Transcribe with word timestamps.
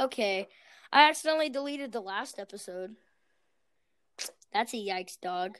Okay. 0.00 0.48
I 0.92 1.08
accidentally 1.08 1.50
deleted 1.50 1.92
the 1.92 2.00
last 2.00 2.38
episode. 2.38 2.96
That's 4.52 4.72
a 4.72 4.78
yikes, 4.78 5.20
dog. 5.20 5.58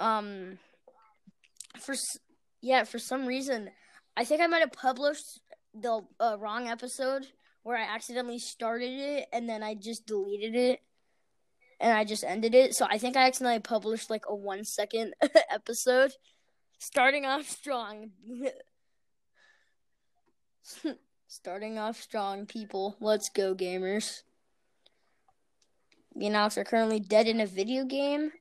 Um, 0.00 0.58
for 1.78 1.94
yeah, 2.60 2.84
for 2.84 2.98
some 2.98 3.24
reason, 3.24 3.70
I 4.16 4.24
think 4.24 4.40
I 4.40 4.48
might 4.48 4.60
have 4.60 4.72
published 4.72 5.40
the 5.72 6.00
uh, 6.18 6.36
wrong 6.38 6.68
episode 6.68 7.26
where 7.62 7.76
I 7.76 7.82
accidentally 7.82 8.40
started 8.40 8.90
it 8.90 9.28
and 9.32 9.48
then 9.48 9.62
I 9.62 9.74
just 9.74 10.06
deleted 10.06 10.56
it 10.56 10.80
and 11.80 11.96
I 11.96 12.04
just 12.04 12.24
ended 12.24 12.54
it. 12.54 12.74
So 12.74 12.86
I 12.90 12.98
think 12.98 13.16
I 13.16 13.26
accidentally 13.26 13.60
published 13.60 14.10
like 14.10 14.24
a 14.28 14.34
one 14.34 14.64
second 14.64 15.14
episode. 15.50 16.12
Starting 16.80 17.26
off 17.26 17.48
strong. 17.48 18.10
Starting 21.30 21.76
off 21.78 22.00
strong, 22.00 22.46
people. 22.46 22.96
Let's 23.00 23.28
go, 23.28 23.54
gamers. 23.54 24.22
Me 26.14 26.26
and 26.26 26.34
Alex 26.34 26.56
are 26.56 26.64
currently 26.64 27.00
dead 27.00 27.28
in 27.28 27.38
a 27.38 27.46
video 27.46 27.84
game. 27.84 28.32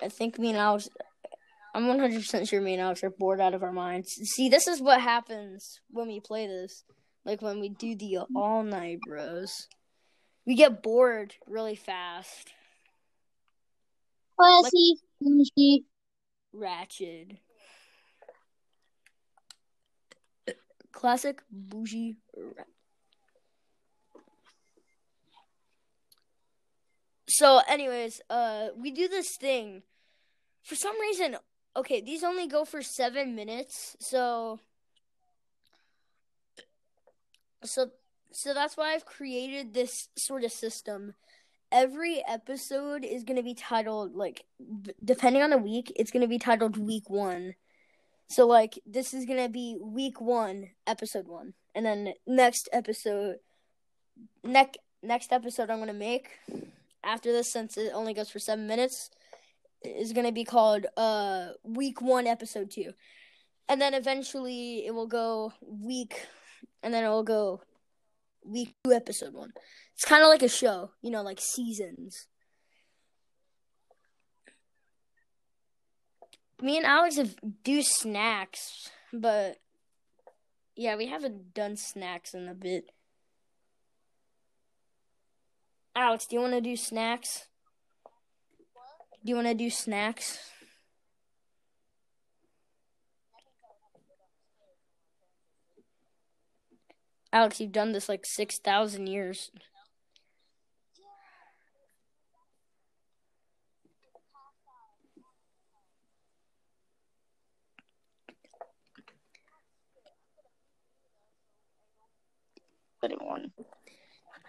I 0.00 0.08
think 0.08 0.38
me 0.38 0.50
and 0.50 0.58
Alex. 0.58 0.88
I'm 1.74 1.86
100% 1.86 2.48
sure 2.48 2.60
me 2.60 2.74
and 2.74 2.82
Alex 2.82 3.02
are 3.02 3.10
bored 3.10 3.40
out 3.40 3.54
of 3.54 3.64
our 3.64 3.72
minds. 3.72 4.12
See, 4.12 4.48
this 4.48 4.68
is 4.68 4.80
what 4.80 5.00
happens 5.00 5.80
when 5.90 6.06
we 6.06 6.20
play 6.20 6.46
this. 6.46 6.84
Like 7.24 7.42
when 7.42 7.58
we 7.58 7.70
do 7.70 7.96
the 7.96 8.18
all 8.36 8.62
night 8.62 9.00
bros. 9.04 9.66
We 10.46 10.54
get 10.54 10.80
bored 10.80 11.34
really 11.48 11.74
fast. 11.74 12.52
Classy, 14.38 14.94
bougie. 15.20 15.86
Ratchet. 16.52 17.38
Classic 20.94 21.42
bougie. 21.50 22.16
Ra- 22.36 22.64
So, 27.26 27.60
anyways, 27.68 28.20
uh, 28.30 28.68
we 28.76 28.90
do 28.90 29.08
this 29.08 29.36
thing. 29.36 29.82
For 30.62 30.76
some 30.76 30.98
reason, 31.00 31.36
okay, 31.76 32.00
these 32.00 32.22
only 32.22 32.46
go 32.46 32.64
for 32.64 32.80
seven 32.80 33.34
minutes, 33.34 33.96
so, 33.98 34.60
so, 37.64 37.90
so 38.30 38.54
that's 38.54 38.76
why 38.76 38.92
I've 38.94 39.04
created 39.04 39.74
this 39.74 40.08
sort 40.16 40.44
of 40.44 40.52
system. 40.52 41.14
Every 41.72 42.22
episode 42.28 43.04
is 43.04 43.24
gonna 43.24 43.42
be 43.42 43.54
titled 43.54 44.14
like, 44.14 44.44
depending 45.04 45.42
on 45.42 45.50
the 45.50 45.58
week, 45.58 45.92
it's 45.96 46.12
gonna 46.12 46.28
be 46.28 46.38
titled 46.38 46.76
week 46.76 47.10
one. 47.10 47.56
So 48.28 48.46
like, 48.46 48.78
this 48.86 49.14
is 49.14 49.26
gonna 49.26 49.48
be 49.48 49.76
week 49.80 50.20
one, 50.20 50.70
episode 50.86 51.28
one, 51.28 51.54
and 51.74 51.84
then 51.84 52.14
next 52.26 52.68
episode, 52.72 53.36
next 54.42 54.78
next 55.02 55.32
episode 55.32 55.70
I'm 55.70 55.78
gonna 55.78 55.92
make 55.92 56.30
after 57.04 57.30
this, 57.32 57.52
since 57.52 57.76
it 57.76 57.92
only 57.94 58.14
goes 58.14 58.30
for 58.30 58.38
seven 58.38 58.66
minutes, 58.66 59.10
is 59.84 60.12
gonna 60.12 60.32
be 60.32 60.44
called 60.44 60.86
uh 60.96 61.48
week 61.62 62.00
one, 62.00 62.26
episode 62.26 62.70
two, 62.70 62.92
and 63.68 63.80
then 63.80 63.94
eventually 63.94 64.86
it 64.86 64.94
will 64.94 65.06
go 65.06 65.52
week, 65.62 66.26
and 66.82 66.92
then 66.92 67.04
it 67.04 67.08
will 67.08 67.22
go 67.22 67.60
week 68.44 68.74
two, 68.84 68.92
episode 68.92 69.34
one. 69.34 69.52
It's 69.94 70.04
kind 70.04 70.22
of 70.22 70.28
like 70.28 70.42
a 70.42 70.48
show, 70.48 70.90
you 71.02 71.10
know, 71.10 71.22
like 71.22 71.40
seasons. 71.40 72.26
Me 76.62 76.76
and 76.76 76.86
Alex 76.86 77.16
have 77.16 77.34
do 77.62 77.82
snacks, 77.82 78.90
but 79.12 79.58
yeah, 80.76 80.96
we 80.96 81.06
haven't 81.06 81.54
done 81.54 81.76
snacks 81.76 82.34
in 82.34 82.48
a 82.48 82.54
bit. 82.54 82.90
Alex, 85.96 86.26
do 86.26 86.36
you 86.36 86.42
want 86.42 86.54
to 86.54 86.60
do 86.60 86.76
snacks? 86.76 87.46
Do 89.24 89.30
you 89.30 89.36
want 89.36 89.46
to 89.46 89.54
do 89.54 89.70
snacks? 89.70 90.38
Alex, 97.32 97.60
you've 97.60 97.72
done 97.72 97.92
this 97.92 98.08
like 98.08 98.24
6,000 98.24 99.06
years. 99.06 99.50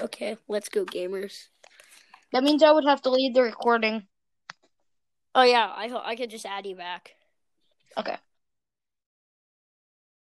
Okay, 0.00 0.36
let's 0.48 0.68
go, 0.68 0.84
gamers. 0.84 1.48
That 2.32 2.42
means 2.42 2.62
I 2.62 2.72
would 2.72 2.84
have 2.84 3.02
to 3.02 3.10
leave 3.10 3.34
the 3.34 3.42
recording. 3.42 4.06
Oh, 5.34 5.42
yeah, 5.42 5.66
I, 5.66 5.90
I 6.04 6.16
could 6.16 6.30
just 6.30 6.46
add 6.46 6.66
you 6.66 6.76
back. 6.76 7.12
Okay. 7.96 8.16